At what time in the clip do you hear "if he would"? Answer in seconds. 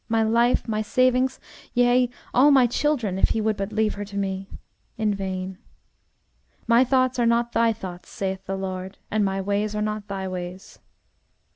3.19-3.55